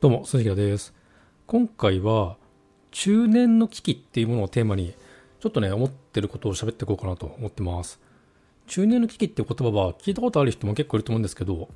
[0.00, 0.94] どうも、鈴木です。
[1.48, 2.36] 今回は、
[2.92, 4.94] 中年の危機っていうものをテーマに、
[5.40, 8.00] ちょっとね、思ってることを喋っていこうかなと思ってます。
[8.68, 11.68] 中年の危機っていう言葉は聞いたことある人も結構いると思うんですけど、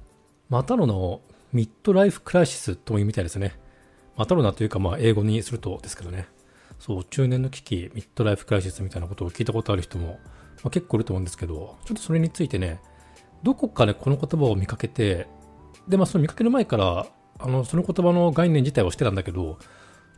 [0.49, 1.21] またの名を
[1.53, 3.59] ミッドライフクライシスとも言うみたいですね。
[4.17, 6.29] またの名というか、まあ、英語にするとですけどね。
[6.79, 10.21] そう、中年の危機、ミッドライフクライシスみたいなことを聞いたことある人も、
[10.63, 12.81] まあ、結構いると思うんですけど、ちょっとそれについてね、
[13.43, 15.27] どこかでこの言葉を見かけて、
[15.89, 17.09] で、まあ、その見かける前から、
[17.43, 19.59] あの、その言葉の概念自体はしてたんだけど、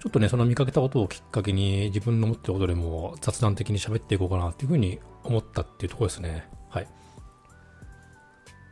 [0.00, 6.46] ちょっとね、その見かけたことをきっかけに自分の持ってることでも雑談的に喋っていこうかなっていうふうに思ったっていうところですね。
[6.68, 6.88] はい。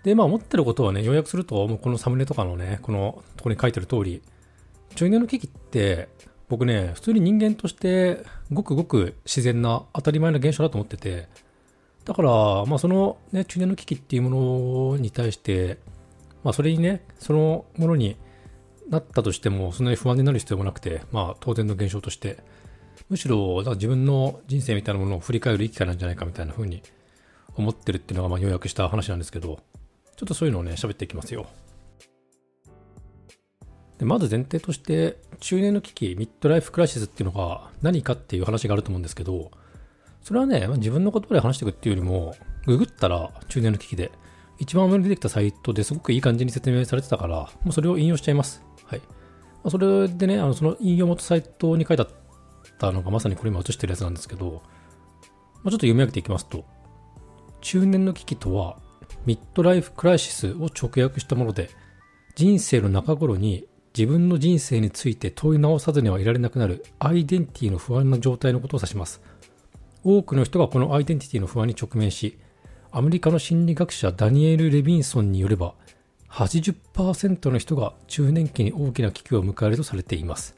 [0.04, 4.22] で、まあ思ってることはね、要約すると、もうこのサムネとかのね、このとこに書いてる通り、
[4.94, 6.08] 中年の危機って、
[6.50, 11.28] 僕ね、普通に人間としてごくごく自然な当たり前の現象だと思ってて、
[12.04, 12.30] だから、
[12.66, 15.78] まあそのね、中年の危機っていうものに対して、
[16.44, 18.16] まあそれにね、そのものに
[18.88, 22.38] なったとしても、そんなに不安になる必要もなくて、まあ当然の現象として、
[23.08, 26.82] むしろ自分の人生みたいなものを振り返る生き方なんじゃないかみたいな風に
[27.56, 29.60] 思ってるっていうのがまあ要約した話なんですけど、
[30.16, 31.46] ちょっとそういうのをね、喋っていきますよ。
[33.98, 39.50] でまず前提として、中年の危機、ミッドライフクライシスっていうのが何かっていう話があると思うんですけど、
[40.22, 42.34] それはね、自分の言葉で話していくっていうよりも、
[42.66, 44.10] ググったら中年の危機で、
[44.58, 48.62] 一番上に出てきたサイトですごくいい感じに説明されてたから、もうそれを引用しちゃいます。
[48.92, 49.02] はい。
[49.64, 52.08] ま、それでね、あのその引用元サイトに書いてあっ
[52.78, 54.62] たのがまさにこれ今映してるやつなんですけど、
[55.62, 56.64] まあ、ちょっと読み上げていきますと、
[57.60, 58.78] 中年の危機とは、
[59.24, 61.70] ミッドライフクライシスを直訳したもので、
[62.34, 69.20] 人生の中頃に自分の人生について問い直さずにはいられなくなるアイデンティティの不安な状態のことを指します。
[70.02, 72.38] 多くの人がこのアイデンティティの不安に直面し、
[72.90, 75.74] アメリカの心理学者ダニエル・レビンソンによれば、
[76.32, 80.56] 80%の人が中年期に大きな危機を迎えるとされています。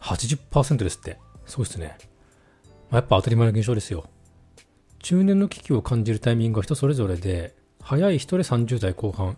[0.00, 1.18] 80%ですって。
[1.44, 1.98] そうですね。
[2.90, 4.04] まあ、やっぱ当たり前の現象ですよ。
[5.00, 9.36] 中年の危機を感じるタイミングは人それぞれで、早い人で30代後半、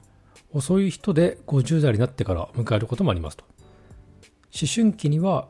[0.52, 3.44] 遅い人で50代になってから迎えることもありますと。
[4.54, 5.48] 思春期には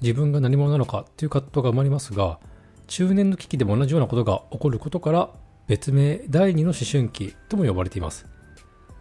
[0.00, 2.38] 自分が何者なのかという葛藤が生まれますが、
[2.86, 5.30] 中年の危機でも同じようなことが起こることから
[5.66, 8.26] 別名第二の思春期とも呼ばれています。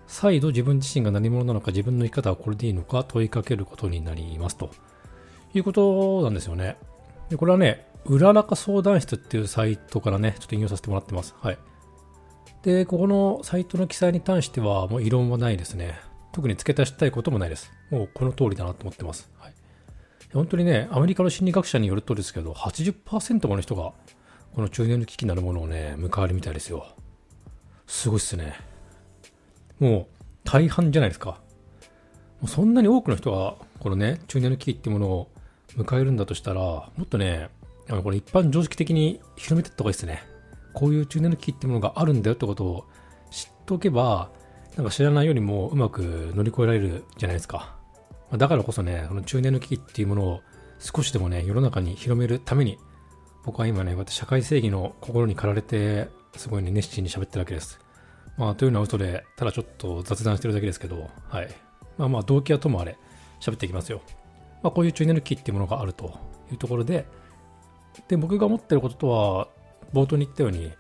[0.08, 4.69] 再度自分自身が何者なのか自分の生き方はこれでいいのか問いかけることになりますと
[5.53, 6.78] いうことなんですよね。
[7.30, 11.36] でこれはね、うららか相談室っていうサイトからね、ちょっと引用させてもらってます。
[11.40, 11.58] はい。
[12.64, 16.00] で、ここのサイトの記載に関してはもう異論はないですね。
[16.31, 17.72] 特に付け足したいこともないです。
[17.91, 19.30] もうこの通りだなと思ってます。
[19.38, 19.53] はい、
[20.34, 23.94] 本当にね、アメリカの心理学者によるとですけど、80%もの人が
[24.53, 26.88] この中年の危機なるものをね、迎えるみたいですよ。
[27.88, 28.72] すごいっすね。
[29.79, 30.07] もう
[30.44, 31.41] 大半じゃないですか。
[32.41, 35.28] もうそんなに多くの人が、このね、中年の危機っていうものを
[35.75, 37.50] 迎えるんだとしたら、もっとね、
[37.88, 40.23] これ一般常識的に広めていった方がいいですね。
[40.73, 42.85] こういう中年の危機っていうものがあるんだよってことを
[43.29, 44.31] 知っておけば、
[44.75, 47.75] なんか知らないよりもうまく乗り越えられるじゃないですか。
[48.31, 50.41] だからこそね、この中年の危機っていうものを
[50.79, 52.78] 少しでもね、世の中に広めるために、
[53.45, 57.79] 僕は今ね、こうやって社会正義の心に駆られて、すごいね、熱心に喋ってるわけです。
[58.38, 61.50] まあ、というのは嘘で、ただちょっと雑談してるだけですけど、はい。
[61.98, 62.98] まあまあ、動機はともあれ、
[63.40, 64.02] 喋っていきますよ。
[64.64, 66.20] まあ、こういう中年の危機っていうものがあると
[66.52, 67.06] いうところで、
[68.08, 69.48] で、僕が思ってることとは、
[69.94, 70.72] 冒頭に言ったように、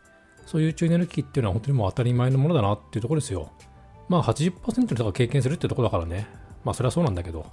[0.45, 3.51] そういう中年の危機っていうのは本当にもう当たり前のものだなっていうところですよ。
[4.09, 6.27] まあ80%の人が経験するってところだからね。
[6.63, 7.45] まあそれはそうなんだけど。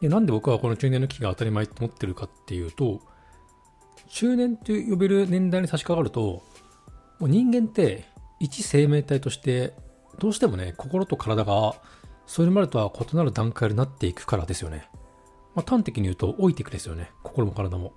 [0.00, 3.00] で、なんで僕はこの中年の危機が当たり前と思ってるかっていうと、
[4.08, 6.42] 中年って呼べる年代に差し掛かると、
[7.18, 8.04] もう人間って
[8.40, 9.74] 一生命体として
[10.18, 11.74] どうしてもね心と体が
[12.26, 14.88] それまでとは異なる段階になっていくからですよね。
[15.54, 17.92] まあ、端的に言うと老いていくですよね心も体も。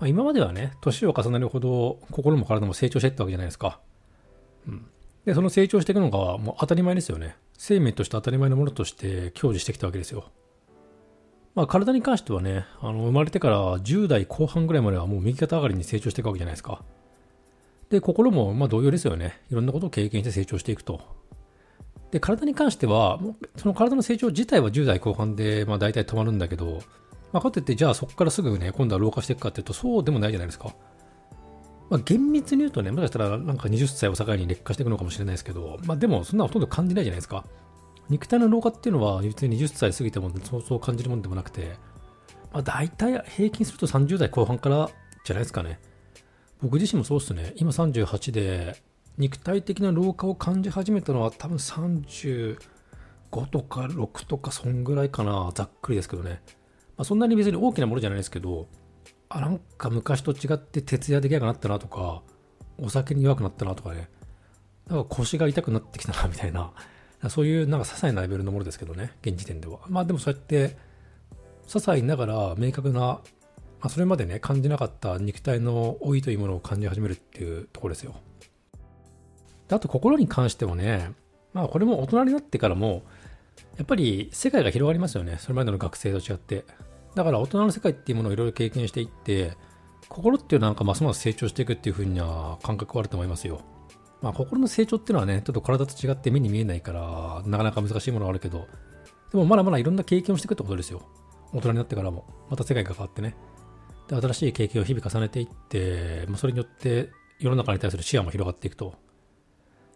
[0.00, 3.80] まあ、今まではね年を重ねるほど心も体も成長していったわけじゃないですか。
[4.66, 4.86] うん、
[5.24, 7.36] でその成長していくのがもう当たり前ですよね。
[7.56, 10.24] 生命として当たり前のものとして享受してきたわけですよ。
[11.54, 16.82] まあ、体に関してはね、あの生まれてから10代後半ぐらいまではもう右肩上がりに成長していくわけじゃないですか。
[17.90, 19.40] で、心もまあ同様ですよね。
[19.50, 21.00] いろんなことを経験して成長していくと。
[22.10, 23.18] で、体に関しては、
[23.56, 26.80] その体の成長自体は10代後半で、まあ大体止まるんだけど、
[27.32, 30.74] まあ、かといって、じゃあそこからすぐね、今度は老化していくかっていうと、そうでもないじゃないですか。
[31.90, 37.44] まあ、厳密に言うとね、もしかしたらなんか20歳を境に劣化していくのかもしれないですけど、まあでもそんなほとんど感じないじゃないですか。
[38.08, 41.76] 肉体の老化っていうのは、別に20歳過ぎてもそうそう感じるもんでもなくて、
[42.52, 44.90] まあ大体平均すると30代後半から
[45.24, 45.80] じゃないですかね。
[46.62, 47.52] 僕自身もそうっすね。
[47.56, 48.82] 今38で、
[49.16, 52.58] 肉体的な老化を感じ始めたのは多分35
[53.30, 55.50] 5とか6とかそんぐらいかな。
[55.54, 56.40] ざっくりですけどね、
[56.96, 58.68] まあ、そんなに別に大きなものじゃないですけど
[59.28, 62.22] あなんか昔と違って徹夜できなくなったなとか
[62.78, 64.08] お酒に弱くなったなとかね。
[64.86, 66.72] なんか腰が痛くなってきたな みたいな。
[67.28, 69.12] そういうなんか些細なレベルのものですけどね。
[69.22, 69.80] 現時点では。
[69.88, 70.76] まあでもそうやって
[71.66, 73.20] 些細ながら明確な、
[73.80, 78.16] まあ、それまでね感じなかった肉体の老いというものを感じ始めるっていうところですよ。
[79.68, 81.12] であと心に関してはね
[81.52, 83.02] まあこれも大人になってからも
[83.76, 85.36] やっぱり世界が広がりますよね。
[85.38, 86.64] それまでの学生と違って。
[87.14, 89.56] だから大人の世界っていうものをいろいろ経験していって
[90.08, 93.60] 心っていうのはなんかますます成長していくっていう風な感覚はあると思いますよ。
[94.20, 98.66] まあ心の成長っていうのはねちょっと体と違って目に見えないからなかなか難しいものがあるけど。
[99.30, 101.02] でもまだまだいろんな経験をしていくってことですよ。
[101.52, 102.24] 大人になってからも。
[102.50, 103.34] また世界が変わってね。
[104.08, 108.94] で新しい経験を日々重ねていって、まあ、それによって世の中に対する視野も広がっていくと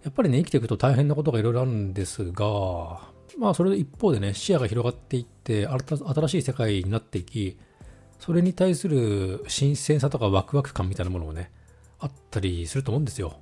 [0.05, 7.59] やっぱりね生きていくと大変なことがいろいろあるんですがまあそれ一方でね、視野が広がっていって、新しい世界になっていき、
[8.19, 11.51] それに対する新鮮さとかワクワク感みたいなものもね、
[11.99, 13.39] あったりすると思うんですよ。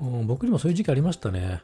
[0.00, 1.62] うん、僕にもそういう時期ありましたね。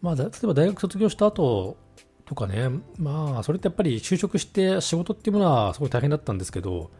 [0.00, 1.76] まあ、例えば大学卒業した後
[2.24, 6.90] とかね、まあ、それってやっぱり就職して仕事っていうものはすごい大変だったんですけど、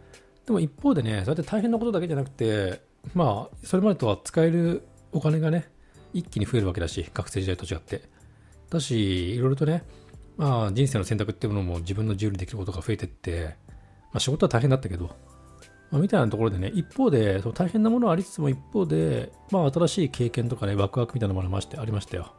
[0.47, 2.81] でも一方でね、そうやって大変なことだけじゃなくて、
[3.15, 5.69] まあ、それまでとは使えるお金がね、
[6.13, 8.03] 一気に増えるわけだし、学生時代と違って。
[8.71, 9.85] だし、いろいろとね、
[10.37, 13.57] まあ人生の選択っていうものも自分の自由にできることが増えてって、
[14.13, 15.11] まあ仕事は大変だったけど、
[15.91, 22.35] まあ、みたいなところでね、一方で、その大変なものはありつつも一方で、まあ新しい経験とかね、ワクワクみたいなものもありましたよ。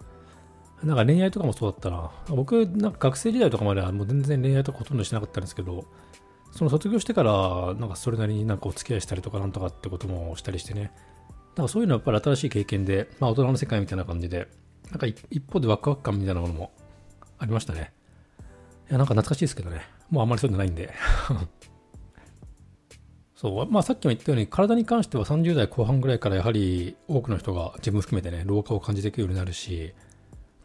[0.84, 2.12] なんか恋愛とかもそうだったな。
[2.28, 5.86] 僕、なんか学生時代とかまではもう全然恋愛とかほとんどしなかったんですけど、
[6.54, 10.92] その卒業してから、なんかそれなりになんかお付き合いしたりとかなんとかってこともしたりしてね。
[11.56, 14.48] なんかそういうのはやっぱり新しい経験で、まあ大人の世界みたいな感じで、
[14.92, 15.18] なんか一
[15.52, 16.72] 方でワクワク感みたいなものも
[17.40, 17.92] ありましたね。
[18.90, 19.82] いや、なんか懐かしいですけどね。
[20.12, 20.94] もうあんまりそういうのないんで。
[23.36, 29.96] そう、まあさっきも言ったように、体に関しては30代後半ぐらいからやはり多くの人が自分含めてね、老化を感じていくようになるし、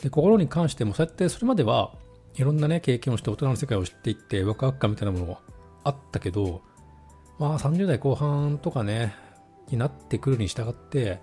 [0.02, 1.94] で、心に関してもそうやってそれまでは
[2.34, 5.38] いろんなね、経験をして大人の世界を知っていって、ワクワク感みたいなものも
[5.88, 6.62] あったけど、
[7.38, 9.14] まあ30代後半とかね、
[9.70, 11.20] になってくるに従って、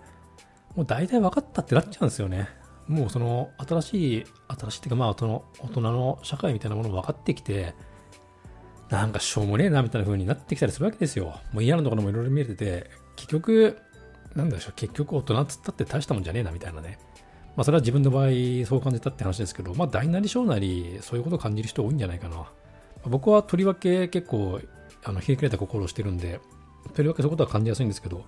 [0.75, 2.49] もう大体分かったってなっちゃうんですよね。
[2.87, 4.25] もうその新しい、
[4.59, 7.73] 新しいっていうかまあその大人の社会みたいなものも分かってきて、
[8.89, 11.39] なんかしょうもねえなみたいな風になってきたりするわけですよ。
[11.53, 13.77] もう嫌なところもいろいろ見えてて、結局、
[14.35, 16.99] なんでしょう、結局大人っつったって大したもんじゃねえなみたいなね。
[17.55, 18.27] まあそれは自分の場合
[18.65, 22.45] そう感じたって話ですけど、まあ大なり小なりそういうことを感じる人多いんじゃないかな。
[23.09, 24.59] 僕はとりわけ結構、
[25.03, 26.39] あの、冷え切れた心をしてるんで、
[26.93, 28.23] とりわけそういうことは感じやすいんですけど、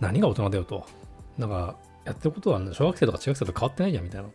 [0.00, 0.86] 何が大人だよと。
[1.38, 4.28] なんか、やってることは小学生とか中学生と変わってないじゃんみたいな。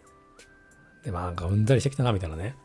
[1.04, 2.56] で、まあなんかうんざりしてきたなみたいなね。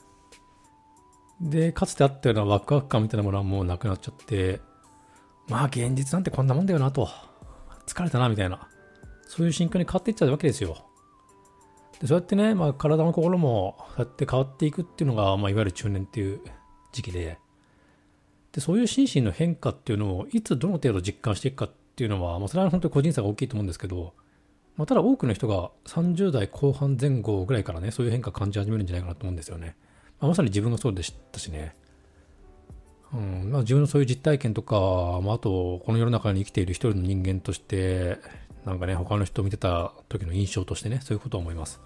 [1.40, 4.60] で、かつてあったようなワクワク感みたいなものはもうなくなっちゃって、
[5.48, 7.08] まあ現実なんてこんなもんだよなと。
[7.86, 8.68] 疲れたなみたいな。
[9.28, 10.76] そういう心境に変わっていっちゃうわけですよ。
[12.00, 16.40] でそうやってね、まあ、体も心もそうやって変わっていくっていうのが、まあ、いわゆる中年っていう
[16.96, 17.38] 時期で
[18.52, 24.14] でそういう心身の変化っていうのをいつどの程度実感していくかっていうのは、まあ、それは本当に個人差が大きいと思うんですけど
[24.76, 29.74] まあ、ただ多くの人が30代後半前後ぐらいからね、そういう変化感じ始めるんじゃないかなと思うんですよね。
[30.20, 31.74] まあ、まさに自分がそうでしたしね。
[33.14, 34.76] うんまあ、自分のそういう実体験とか、
[35.22, 38.18] まあ、あと、この世の中に生きている一人の人間として、
[38.66, 41.80] なんかね、他の人を見てた時の印象としてね、そういうことを思います。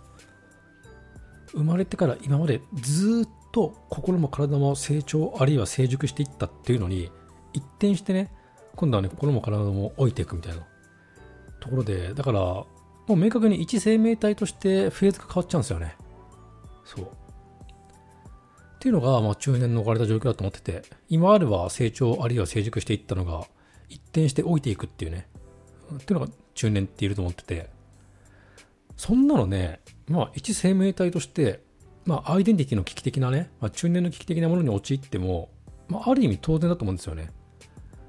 [1.52, 7.10] 生まれてから今までずっと心も体も成長あるいは成熟していったっていうのに、
[7.52, 8.32] 一転してね、
[8.76, 10.66] 今度はね、心も体も老いていくみたいな
[11.60, 12.66] ところで、だから、も
[13.08, 15.96] う明確に一生命体としてフェーズが変わっちゃうんですよね。
[16.84, 17.04] そう。
[17.04, 17.06] っ
[18.78, 23.46] ていうのが、まあ、中年の置かれた状況だと思ってて、今までは成長あるいは成熟していったのが、
[23.88, 25.28] 一転して老いていくっていうね、
[25.94, 27.68] っていうのが中年っていると思ってて、
[28.96, 31.62] そんなのね、まあ、一生命体として、
[32.04, 35.50] まあ、アイデンティティの危機的なね、まあ、中年の危機的なものに陥っても、
[35.88, 37.30] まあ、ある意味当然だと思うんですよね。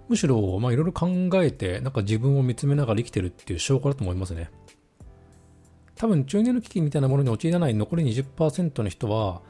[0.09, 4.49] むしろ、まあ、いろいろ考えて、なんか自分を見つめながら生きてるっていう証拠だと思いますね。
[5.95, 9.41] 多分中年の危機みたいなものに陥らない残り20%の人は、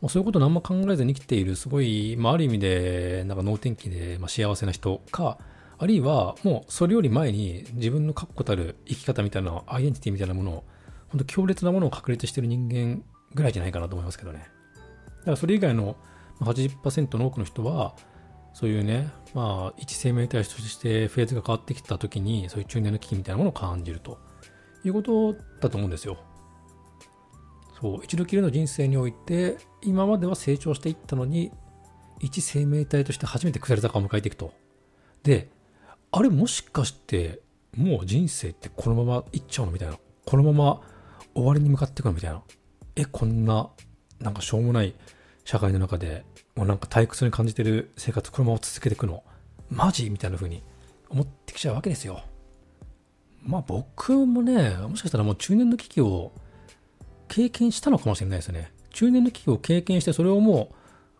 [0.00, 5.36] もうそういうこと何も考えずに生きている、すごい、まあ、ある意味で、なんか能天気で、まあ、幸せな人か、
[5.76, 10.64] あるいは、もうそれより前に自分の確固たる生き方みたいな、アイデンティティみたいなものを、
[11.08, 13.02] 本当強烈なものを確立してる人間
[13.34, 14.46] ぐらいじゃないかなと思いますけどね。
[15.20, 15.96] だからそれ以外の
[16.40, 17.94] 80%の多くの人は、
[18.54, 24.18] そういうね、まあ、一生命体としてフェーズが変わってきたときに、そういう中年の危機みたいなものを感じると。
[24.84, 26.18] いうことだと思うんですよ。
[27.80, 31.52] そう一度きりの人生において今までは成長していったのに
[32.18, 34.52] 一生命体として初めて下り坂を迎えていくと
[35.22, 35.48] で
[36.10, 37.40] あれもしかして
[37.76, 39.96] もう人生ってこのままいっちゃうのみたいな
[40.26, 40.80] このまま
[41.38, 42.42] 終わりに向かっていくのみたいな
[42.96, 43.70] えこんな
[44.20, 44.94] なんかしょうもない
[45.44, 46.24] 社会の中で
[46.56, 49.22] もうなんか退屈に感じてる生活このまま続けていくの？
[49.70, 50.10] マジ？
[50.10, 50.62] みたいな風に
[51.08, 52.22] 思ってきちゃうわけですよ
[53.42, 56.32] まあ僕もねもしかしたらもう中年の危機を
[57.28, 58.72] 経験したのかもしれないですね。
[58.90, 60.70] 中年の危機を経験してそれをも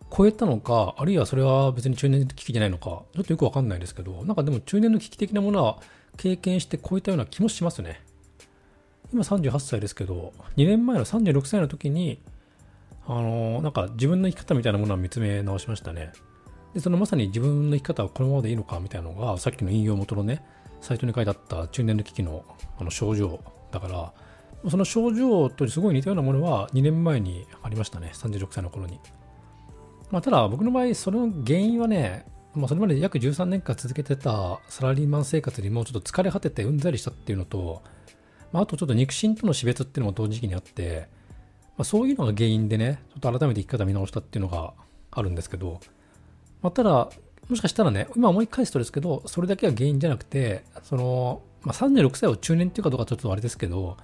[0.01, 5.79] う超えたのか、あるいはそれは別に中年の危機じゃないのか、ちょっとよくわかんないですけど、なんかでも中年の危機的なものは
[6.17, 8.01] 経験して超えたような気もしますね。
[9.11, 12.21] 今38歳ですけど、2年前の36歳の時に、
[13.07, 16.11] あのー、なんか自分の生き方みたいなものは見つめ直しましたね。
[16.73, 20.43] で、そのまさに自分の生き方はこのままでいいのかみたいなのが、さっきの引用元のね、
[20.81, 22.45] サイトに書いてあった中年の危機の
[22.79, 23.39] あの症状
[23.71, 24.13] だから、
[24.69, 28.99] その症状とすごい似たようなものは2年前にありましたね、36歳の頃に。
[30.11, 37.83] まあ、ただ僕の場合、その原因はね、まあ、それまで約13年間続けてたサラリーマン生活にもうちょっと疲れ果ててうんざりしたっていうのと、
[38.51, 41.07] まあ、あとちょっと肉親との死別っていうのも同時期にあって、
[41.77, 44.73] まあ、そういうのが原因でね、ちょっと改めて生き方見直したっていうのが
[45.11, 45.79] あるんですけど、
[46.61, 47.09] まあ、ただ、
[47.47, 53.97] もしかしたらね、今思い返すとですけど、それだけは原因じゃなくて、その、まあ、36歳を中年っていうかどうかちょっとあれですけど、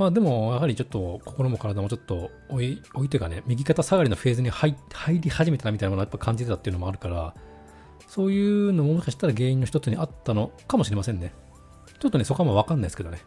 [0.00, 4.74] まあでも、やはりちょっと心も体もちょっと置い、置いてかね、右肩下がりのフェーズに入
[5.20, 7.34] り始めたみたいなものをやっぱ感じてたっていうのもあるから、
[8.08, 11.34] そういうのももしかしたら原因の一つにあったのかもしれませんね。
[12.00, 13.20] ちょっとね、そこはまあわかんないですけどね。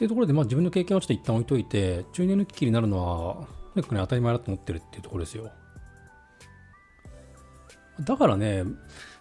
[0.00, 5.50] っていうところで、まあ自分の経験をちょっと一旦置いといて、中年の危機になるのは、とにかくね、当たり前だと思ってるっていうところですよ。
[8.00, 8.64] だからね、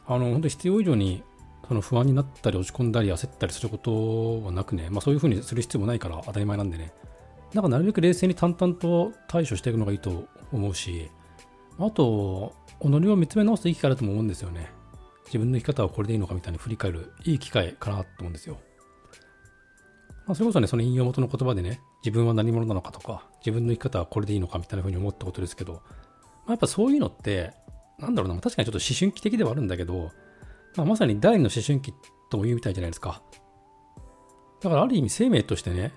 [0.07, 1.21] あの、本当必要以上に
[1.67, 6.93] その不安になったり落ち込んだり焦ったりすることはなくね、まあ、そういうふうにする必要もないから当たり前なんでね、
[7.53, 11.11] なんかなるべく冷静に淡々と対処していくのがいいと思うし、
[11.77, 14.71] あと、己を見つめ直すいい機会だと思うんですよね。
[15.25, 18.57] 自分の生き方はこれでいいのかみたいに振り返るいい機会かなと思うんですよ。
[20.29, 27.51] まあ、それこそね、その引用元の言葉でね、自分は何者なのかとか、自分の生き方はこれでいいのかみたいなふうに思ったことですけど、まあ、やっぱそういうのって、
[27.97, 30.11] なんだろうな、確かにちょっと思春期的ではあるんだけど、
[30.75, 31.95] まあ、まさに第二の思春期
[32.29, 33.23] とも言うみたいじゃないですか。
[34.61, 35.93] だからある意味生命としてね、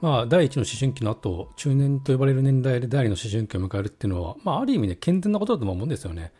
[0.00, 6.32] まあ、第一の思春期の後、中年と呼ばれる年代で第二の思春期を迎えるっていうのは、まあ、ある意味ね、健全なことだと思うんですよね。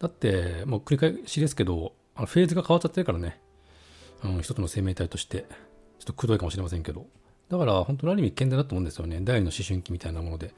[0.00, 3.40] だって、もう繰り返しですけど、あのフェーズが変わっちゃってるからね、
[4.24, 5.46] うん、一つの生命体として、
[5.98, 7.06] ちょっとくどいかもしれませんけど。
[7.48, 9.20] だから、本当にある意味健全だと思うんですよね。
[9.22, 10.54] 第二の思春期みたいなもので。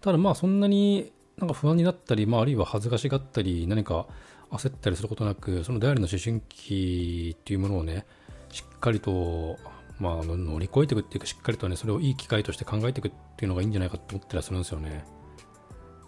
[0.00, 4.06] ただまあ、そんなになんか不安になったり、まあ、あるいは恥ずかしがったり、何か
[4.50, 8.06] 焦ったりすることなく、その第二の思春期っていうものをね、
[8.50, 9.56] しっかりと、
[9.98, 15.04] まあ、乗り越えていくっていうか、しっかりとね、それをいい機会として考えていくっていうのがいいんじゃないかと思ったりするんですよね。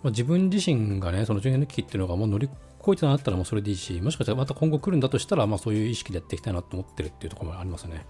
[0.02, 2.48] まあ、自分自身がね、その10年の危機っていうのがもう乗り
[2.80, 8.06] 越えてなかったらもうそれでいいし、もしかしたらまた今後来るんだとしたら、まあそういう意識でやっていきたいなと思ってるっていうところもありますね。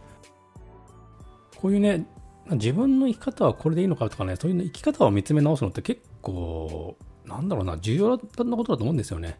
[1.61, 2.07] こういうね、
[2.53, 9.39] 自分の生き方はこれでいいのかとかね、そういう生き方を見つめ直すのって結構、なんだろうな、重要なことだと思うんですよね。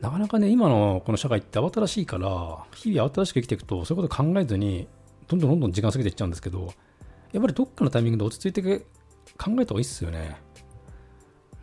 [0.00, 4.88] なかなかね、今のこの社会って慌ただしいから、日々慌ただしく生きていくと、そういうこと考えずに、
[5.26, 6.72] どんどんどんどん時間過ぎていっちゃうんですけど、
[7.32, 10.40] やっぱりどっかのタイミングで落ち着いて考えた方がいいっすよね。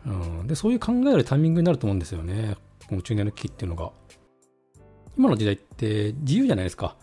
[0.06, 0.10] う
[0.44, 0.46] ん。
[0.46, 2.56] で、そういう考えるタイミングになると思うんですよね。
[2.88, 3.90] この中年の危機っていうのが。
[5.18, 6.96] 今の時代って自由じゃないですか。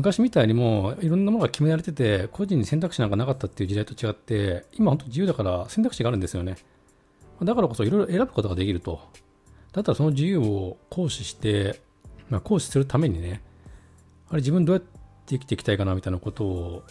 [0.00, 6.56] 昔みたいにもういろんなものが決められてて、個人に選択肢なんかなかったっていう時代と違って、今本当自由だから選択肢があるんですよね。
[7.42, 9.00] だからこそいろいろ選ぶことができると。
[9.72, 11.80] だったらその自由を行使して、
[12.28, 13.42] まあ、行使するためにね、
[14.28, 14.88] あれ自分どうやって
[15.28, 16.82] 生きていきたいかなみたいなことを、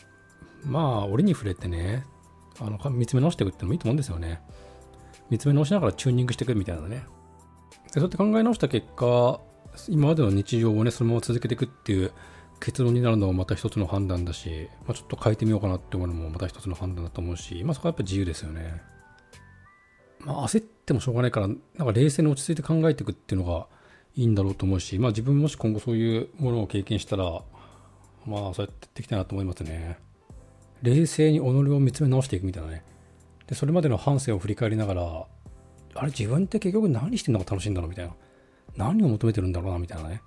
[0.65, 2.05] まあ、折に触れてね、
[2.59, 4.41] あの見つめ直していくってのもいいと思うんですよね。
[5.29, 7.05] 見つめ直しながらチューニングしていくみたいなね。
[7.93, 9.39] でそうやって考え直した結果、
[9.87, 12.11] 今までの日常をね、そのまま続けていくっていう
[12.59, 18.81] 結論になるのもまた一つの判断だし、まあ、ちょっと変えてみようかなって思うのもまた一つの判断だと思うし、まあそこはやっぱ自由ですよね。
[20.19, 23.67] まあ、焦ってもしょうがないから、なんか冷静に落ち着いて考えていくっていうのが
[24.15, 27.41] いいんだろうと思うし、まあ自分もし今後そういうものを経験したら、
[28.25, 29.97] まあそうやってやっていきたいなと思いますね。
[30.81, 32.83] 冷静に己を見つめ直していくみたいなね。
[33.47, 35.25] で、それまでの反省を振り返りながら、
[35.95, 38.13] あれ自分って結局何してんのが楽しいんだろうみたいな。
[38.75, 40.21] 何を求めてるんだろうなみたいなね。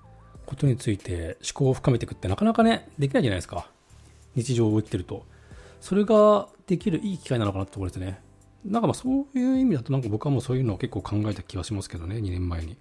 [0.53, 3.67] ことについて思考を深めていくってなかなかね、できないじゃないですか。
[4.35, 5.25] 日常を生きてると。
[5.81, 8.21] それができるいい機会なのかなってところですね。
[8.65, 12.77] なんかまあそういう意味だとなんか僕はもうそういうのを結構考えた気はしますけどね、2年前に。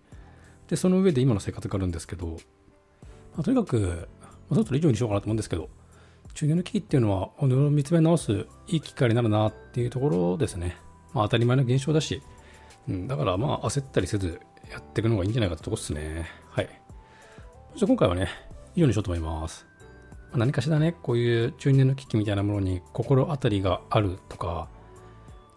[0.68, 5.70] で、その上で今の生活があるんですけど、まあ、とにかく、まあ、そろそろ以上にしようかなと思うんですけど、
[6.34, 10.78] 中年の危機っていうのは、己を見つめ直すいい機会になるなっていうところですね。
[11.14, 12.22] まあ当たり前の現象だし、
[12.90, 16.28] うん、だからまあ焦ったりせずやっていくのがいいんじゃないかってとこですね。
[16.50, 16.81] はい。
[17.72, 18.30] そして今回はね、
[18.76, 19.66] 以上にしようと思います。
[20.32, 24.68] ま何かしらね、こういう中年の危機みたいなものに心当たりがあるとか、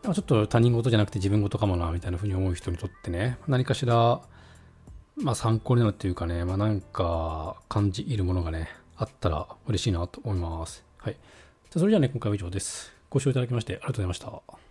[0.02, 4.20] ちょっと他人事じゃなくて自分事かもな、みたいな風に思う人にとってね、何かしら、
[5.16, 10.84] まあ参考になるっていうかね、まあなんか感じいるものがね、あったら嬉しいなと思います。
[10.98, 11.14] はい。
[11.14, 12.92] じゃそれじゃあね、今回は以上です。
[13.10, 14.63] ご視聴いただきましてありがとうございました。